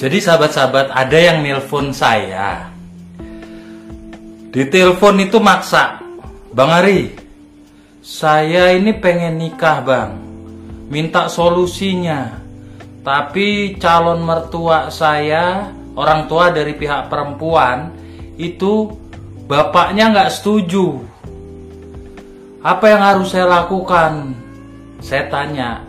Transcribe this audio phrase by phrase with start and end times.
[0.00, 2.72] Jadi sahabat-sahabat ada yang nelpon saya.
[4.48, 6.00] Di telepon itu maksa.
[6.56, 7.12] Bang Ari,
[8.00, 10.16] saya ini pengen nikah bang.
[10.88, 12.40] Minta solusinya.
[13.04, 17.92] Tapi calon mertua saya, orang tua dari pihak perempuan,
[18.40, 18.88] itu
[19.44, 20.96] bapaknya nggak setuju.
[22.64, 24.32] Apa yang harus saya lakukan?
[25.04, 25.84] Saya tanya,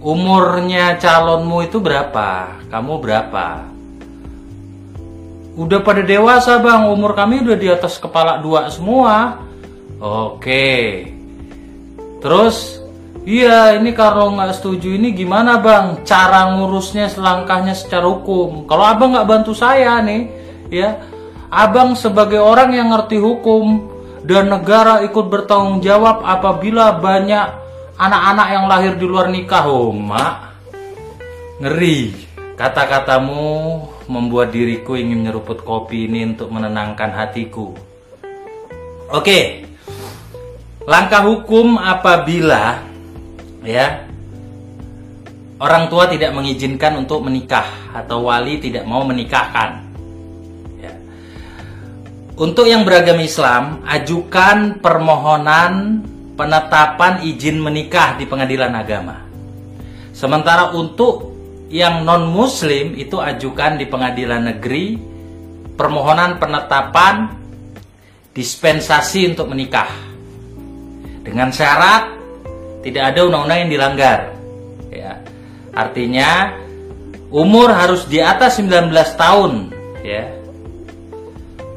[0.00, 2.60] umurnya calonmu itu berapa?
[2.68, 3.76] Kamu berapa?
[5.56, 9.40] Udah pada dewasa bang, umur kami udah di atas kepala dua semua.
[9.96, 11.08] Oke.
[12.20, 12.84] Terus,
[13.24, 16.04] iya ini kalau nggak setuju ini gimana bang?
[16.04, 18.68] Cara ngurusnya selangkahnya secara hukum.
[18.68, 20.28] Kalau abang nggak bantu saya nih,
[20.68, 21.00] ya,
[21.48, 23.88] abang sebagai orang yang ngerti hukum
[24.28, 27.65] dan negara ikut bertanggung jawab apabila banyak
[27.96, 30.56] anak-anak yang lahir di luar nikah, oh mak.
[31.60, 32.28] Ngeri.
[32.56, 33.44] Kata-katamu
[34.08, 37.76] membuat diriku ingin nyeruput kopi ini untuk menenangkan hatiku.
[39.12, 39.68] Oke.
[40.86, 42.80] Langkah hukum apabila
[43.66, 44.06] ya
[45.58, 49.82] orang tua tidak mengizinkan untuk menikah atau wali tidak mau menikahkan.
[50.80, 50.94] Ya.
[52.38, 56.06] Untuk yang beragama Islam, ajukan permohonan
[56.36, 59.24] penetapan izin menikah di pengadilan agama.
[60.12, 61.34] Sementara untuk
[61.72, 65.00] yang non muslim itu ajukan di pengadilan negeri
[65.74, 67.32] permohonan penetapan
[68.36, 69.90] dispensasi untuk menikah.
[71.24, 72.14] Dengan syarat
[72.86, 74.18] tidak ada undang-undang yang dilanggar.
[74.92, 75.18] Ya.
[75.74, 76.54] Artinya
[77.32, 79.52] umur harus di atas 19 tahun,
[80.06, 80.24] ya.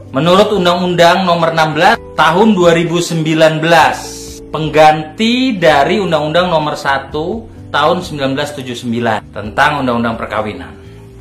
[0.09, 3.61] Menurut Undang-Undang Nomor 16 Tahun 2019
[4.49, 7.13] pengganti dari Undang-Undang Nomor 1
[7.69, 8.81] Tahun 1979
[9.29, 10.73] tentang Undang-Undang Perkawinan.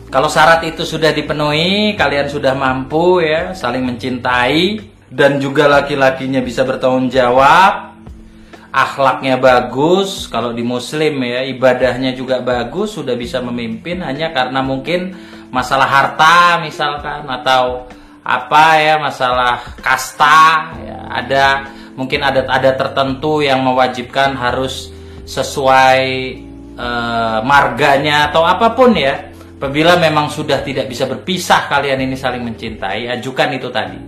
[0.09, 4.81] Kalau syarat itu sudah dipenuhi, kalian sudah mampu ya saling mencintai
[5.13, 8.01] dan juga laki-lakinya bisa bertanggung jawab,
[8.73, 15.13] akhlaknya bagus, kalau di muslim ya ibadahnya juga bagus, sudah bisa memimpin hanya karena mungkin
[15.53, 17.85] masalah harta misalkan atau
[18.25, 21.45] apa ya masalah kasta ya ada
[21.99, 24.95] mungkin adat-adat tertentu yang mewajibkan harus
[25.27, 26.03] sesuai
[26.79, 26.89] e,
[27.43, 29.35] marganya atau apa pun ya.
[29.59, 33.99] Apabila memang sudah tidak bisa berpisah kalian ini saling mencintai, ajukan itu tadi.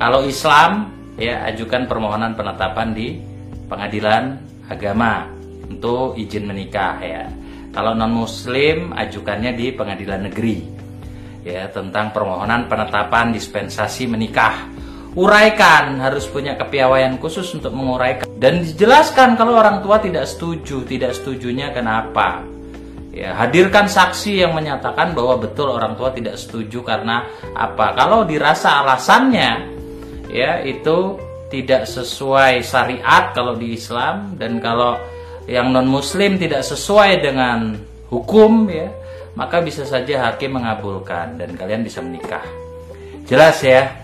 [0.00, 0.88] Kalau Islam
[1.20, 3.20] ya ajukan permohonan penetapan di
[3.68, 5.28] pengadilan agama
[5.68, 7.28] untuk izin menikah ya.
[7.76, 10.58] Kalau non muslim ajukannya di pengadilan negeri
[11.44, 14.72] ya tentang permohonan penetapan dispensasi menikah
[15.14, 15.98] uraikan.
[16.02, 18.26] Harus punya kepiawaian khusus untuk menguraikan.
[18.38, 20.84] Dan dijelaskan kalau orang tua tidak setuju.
[20.84, 22.42] Tidak setujunya kenapa?
[23.14, 27.22] Ya hadirkan saksi yang menyatakan bahwa betul orang tua tidak setuju karena
[27.54, 27.94] apa?
[27.94, 29.70] Kalau dirasa alasannya
[30.34, 31.14] ya itu
[31.46, 34.34] tidak sesuai syariat kalau di Islam.
[34.34, 34.98] Dan kalau
[35.46, 37.78] yang non muslim tidak sesuai dengan
[38.10, 38.90] hukum ya
[39.34, 42.42] maka bisa saja hakim mengabulkan dan kalian bisa menikah.
[43.26, 44.03] Jelas ya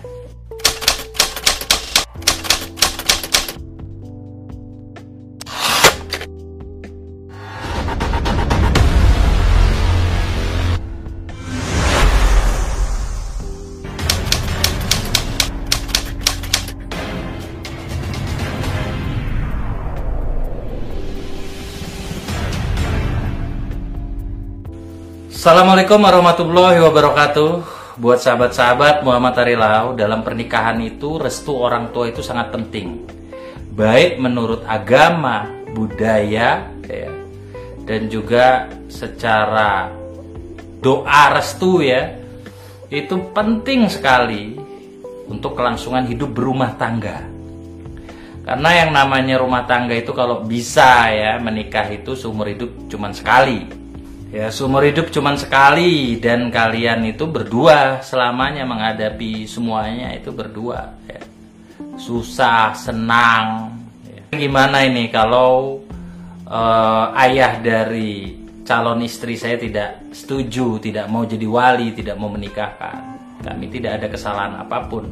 [25.41, 27.65] Assalamualaikum warahmatullahi wabarakatuh.
[27.97, 33.09] Buat sahabat-sahabat Muhammad Arilau Dalam pernikahan itu restu orang tua itu sangat penting.
[33.73, 37.09] Baik menurut agama, budaya ya,
[37.89, 39.89] Dan juga secara
[40.77, 42.21] doa restu ya
[42.93, 44.53] Itu penting sekali
[45.25, 47.17] Untuk kelangsungan hidup berumah tangga.
[48.45, 53.80] Karena yang namanya rumah tangga itu kalau bisa ya Menikah itu seumur hidup cuma sekali
[54.31, 60.95] Ya, seumur hidup cuma sekali dan kalian itu berdua selamanya menghadapi semuanya itu berdua.
[61.03, 61.19] Ya.
[61.99, 63.75] Susah, senang.
[64.07, 64.23] Ya.
[64.31, 65.83] Gimana ini kalau
[66.47, 73.19] uh, ayah dari calon istri saya tidak setuju, tidak mau jadi wali, tidak mau menikahkan.
[73.43, 75.11] Kami tidak ada kesalahan apa pun.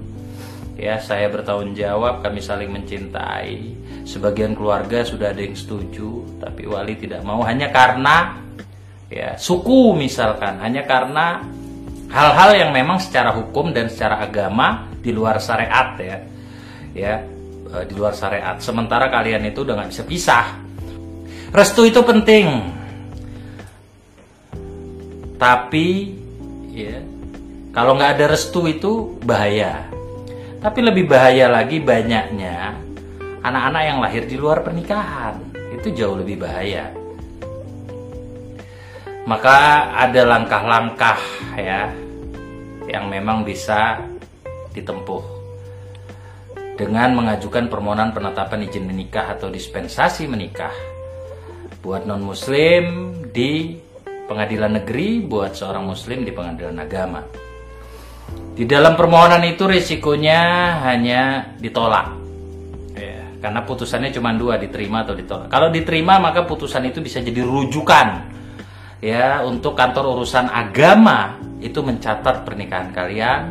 [0.80, 3.76] Ya, saya bertanggung jawab, kami saling mencintai.
[4.08, 8.48] Sebagian keluarga sudah ada yang setuju, tapi wali tidak mau hanya karena
[9.10, 11.42] ya suku misalkan hanya karena
[12.10, 16.18] hal-hal yang memang secara hukum dan secara agama di luar syariat ya
[16.94, 17.14] ya
[17.70, 20.46] e, di luar syariat sementara kalian itu udah nggak bisa pisah
[21.54, 22.78] restu itu penting
[25.40, 25.88] Tapi
[26.76, 27.00] ya
[27.72, 29.88] kalau nggak ada restu itu bahaya.
[30.60, 32.76] Tapi lebih bahaya lagi banyaknya
[33.40, 35.40] anak-anak yang lahir di luar pernikahan.
[35.80, 36.92] Itu jauh lebih bahaya.
[39.30, 41.22] Maka ada langkah-langkah
[41.54, 41.94] ya
[42.90, 44.02] yang memang bisa
[44.74, 45.22] ditempuh.
[46.74, 50.74] Dengan mengajukan permohonan penetapan izin menikah atau dispensasi menikah
[51.86, 53.78] buat non muslim di
[54.26, 57.22] pengadilan negeri buat seorang muslim di pengadilan agama.
[58.58, 60.42] Di dalam permohonan itu risikonya
[60.90, 62.18] hanya ditolak.
[62.98, 65.54] Ya, karena putusannya cuma dua diterima atau ditolak.
[65.54, 68.39] Kalau diterima maka putusan itu bisa jadi rujukan
[69.00, 73.42] ya untuk kantor urusan agama itu mencatat pernikahan kalian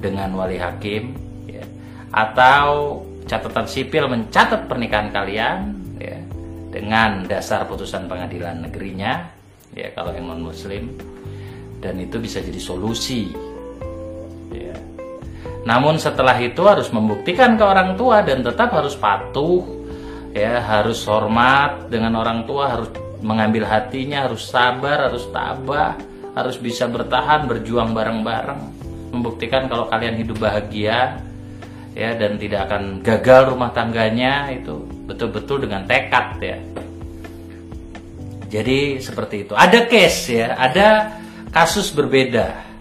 [0.00, 1.16] dengan wali hakim
[1.48, 1.64] ya,
[2.12, 5.58] atau catatan sipil mencatat pernikahan kalian
[6.00, 6.18] ya,
[6.72, 9.28] dengan dasar putusan pengadilan negerinya
[9.72, 10.92] ya kalau yang non muslim
[11.80, 13.32] dan itu bisa jadi solusi
[14.52, 14.76] ya.
[15.64, 19.64] namun setelah itu harus membuktikan ke orang tua dan tetap harus patuh
[20.32, 22.88] ya harus hormat dengan orang tua harus
[23.22, 25.94] mengambil hatinya harus sabar harus tabah
[26.34, 28.82] harus bisa bertahan berjuang bareng-bareng.
[29.12, 31.20] Membuktikan kalau kalian hidup bahagia
[31.92, 36.58] ya dan tidak akan gagal rumah tangganya itu betul-betul dengan tekad ya.
[38.52, 39.52] Jadi seperti itu.
[39.56, 41.20] Ada case ya ada
[41.52, 42.72] kasus berbeda.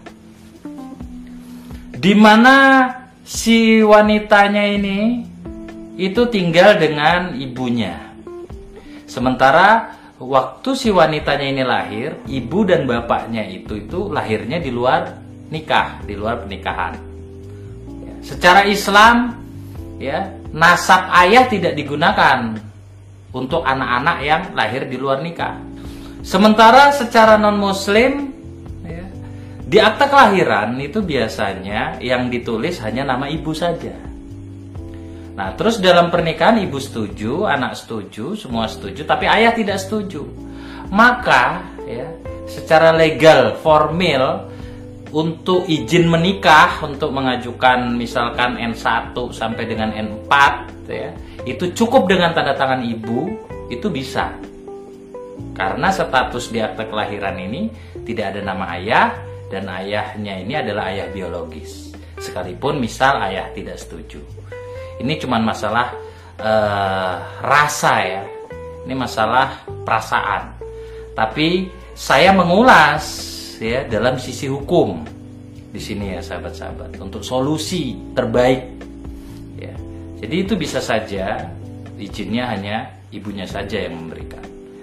[1.91, 2.87] Di mana
[3.21, 5.27] si wanitanya ini
[5.99, 7.99] itu tinggal dengan ibunya.
[9.05, 15.17] Sementara waktu si wanitanya ini lahir, ibu dan bapaknya itu itu lahirnya di luar
[15.49, 16.93] nikah, di luar pernikahan.
[18.05, 19.33] Ya, secara Islam,
[19.97, 22.53] ya nasab ayah tidak digunakan
[23.33, 25.57] untuk anak-anak yang lahir di luar nikah.
[26.21, 28.29] Sementara secara non Muslim,
[28.85, 29.05] ya,
[29.65, 34.10] di akta kelahiran itu biasanya yang ditulis hanya nama ibu saja.
[35.31, 40.27] Nah, terus dalam pernikahan ibu setuju, anak setuju, semua setuju, tapi ayah tidak setuju.
[40.91, 42.11] Maka, ya,
[42.51, 44.51] secara legal, formal
[45.11, 50.31] untuk izin menikah untuk mengajukan misalkan N1 sampai dengan N4
[50.87, 51.11] ya,
[51.47, 53.31] itu cukup dengan tanda tangan ibu,
[53.71, 54.35] itu bisa.
[55.55, 57.71] Karena status di akte kelahiran ini
[58.03, 59.15] tidak ada nama ayah
[59.47, 61.91] dan ayahnya ini adalah ayah biologis.
[62.19, 64.19] Sekalipun misal ayah tidak setuju.
[64.99, 65.95] Ini cuma masalah
[66.41, 67.15] uh,
[67.45, 68.23] rasa ya.
[68.83, 70.57] Ini masalah perasaan.
[71.15, 73.05] Tapi saya mengulas
[73.61, 75.05] ya dalam sisi hukum
[75.71, 78.63] di sini ya sahabat-sahabat untuk solusi terbaik
[79.55, 79.75] ya.
[80.19, 81.47] Jadi itu bisa saja
[82.01, 84.41] izinnya hanya ibunya saja yang memberikan.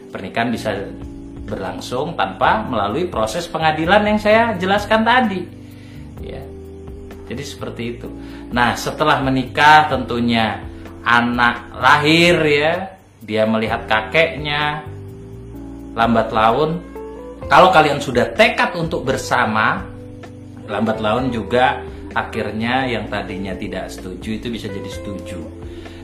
[0.09, 0.71] Pernikahan bisa
[1.49, 5.43] berlangsung tanpa melalui proses pengadilan yang saya jelaskan tadi.
[6.23, 6.43] Ya.
[7.29, 8.09] Jadi seperti itu.
[8.51, 10.65] Nah, setelah menikah tentunya
[11.05, 12.75] anak lahir ya,
[13.21, 14.83] dia melihat kakeknya
[15.93, 16.81] lambat laun.
[17.49, 19.85] Kalau kalian sudah tekad untuk bersama,
[20.65, 21.85] lambat laun juga
[22.17, 25.41] akhirnya yang tadinya tidak setuju itu bisa jadi setuju.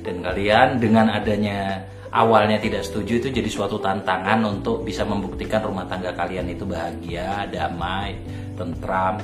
[0.05, 1.81] Dan kalian dengan adanya
[2.13, 7.49] awalnya tidak setuju itu jadi suatu tantangan untuk bisa membuktikan rumah tangga kalian itu bahagia,
[7.49, 8.15] damai,
[8.55, 9.19] tentram,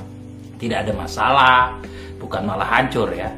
[0.61, 1.81] tidak ada masalah
[2.21, 3.33] bukan malah hancur ya.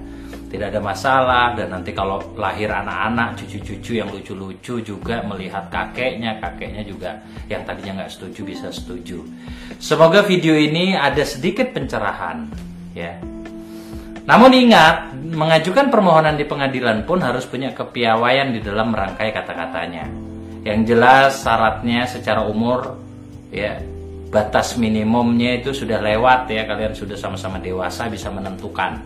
[0.51, 6.85] Tidak ada masalah dan nanti kalau lahir anak-anak cucu-cucu yang lucu-lucu juga melihat kakeknya kakeknya
[6.85, 9.25] juga yang tadinya nggak setuju bisa setuju.
[9.81, 12.53] Semoga video ini ada sedikit pencerahan
[12.93, 13.17] ya.
[14.29, 20.05] Namun ingat mengajukan permohonan di pengadilan pun harus punya kepiawaian di dalam merangkai kata-katanya.
[20.61, 22.93] Yang jelas syaratnya secara umur
[23.49, 23.92] ya
[24.33, 28.97] batas minimumnya itu sudah lewat ya kalian sudah sama-sama dewasa bisa menentukan.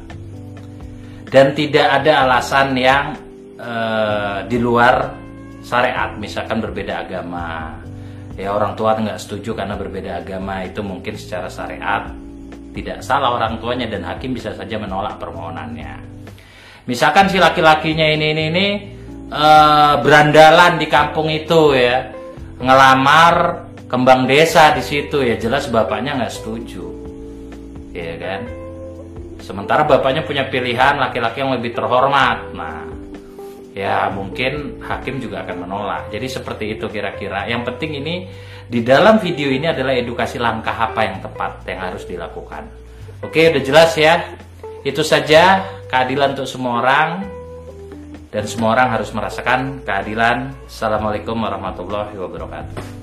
[1.28, 3.12] Dan tidak ada alasan yang
[3.60, 5.12] uh, di luar
[5.60, 7.76] syariat misalkan berbeda agama.
[8.40, 12.08] Ya orang tua nggak setuju karena berbeda agama itu mungkin secara syariat
[12.72, 16.00] tidak salah orang tuanya dan hakim bisa saja menolak permohonannya.
[16.88, 18.68] Misalkan si laki-lakinya ini ini ini
[19.28, 22.08] uh, berandalan di kampung itu ya
[22.64, 26.86] ngelamar kembang desa di situ ya jelas bapaknya nggak setuju.
[27.96, 28.42] Ya kan?
[29.42, 32.52] Sementara bapaknya punya pilihan laki-laki yang lebih terhormat.
[32.52, 32.84] Nah
[33.72, 36.12] ya mungkin hakim juga akan menolak.
[36.12, 37.48] Jadi seperti itu kira-kira.
[37.48, 38.16] Yang penting ini
[38.68, 42.68] di dalam video ini adalah edukasi langkah apa yang tepat yang harus dilakukan.
[43.24, 44.36] Oke udah jelas ya?
[44.84, 47.10] Itu saja keadilan untuk semua orang.
[48.28, 50.52] Dan semua orang harus merasakan keadilan.
[50.68, 52.97] Assalamualaikum warahmatullahi wabarakatuh.